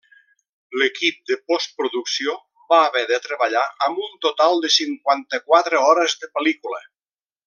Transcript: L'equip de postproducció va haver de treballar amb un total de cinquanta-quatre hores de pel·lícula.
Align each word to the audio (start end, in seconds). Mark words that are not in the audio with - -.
L'equip 0.81 1.19
de 1.31 1.35
postproducció 1.51 2.33
va 2.73 2.79
haver 2.87 3.03
de 3.13 3.19
treballar 3.27 3.65
amb 3.89 4.01
un 4.07 4.17
total 4.27 4.57
de 4.65 4.75
cinquanta-quatre 4.79 5.83
hores 5.91 6.17
de 6.25 6.31
pel·lícula. 6.39 6.83